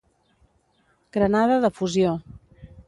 [1.19, 2.17] Granada de fusió: